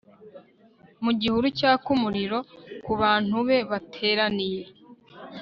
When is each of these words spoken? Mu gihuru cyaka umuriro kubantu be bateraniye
Mu 1.03 1.11
gihuru 1.21 1.45
cyaka 1.59 1.85
umuriro 1.95 2.37
kubantu 2.85 3.37
be 3.47 3.57
bateraniye 3.69 4.63